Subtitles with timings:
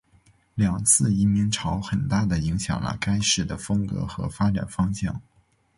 [0.55, 5.21] 两次移民潮很大的影响了该市的风格和发展方向。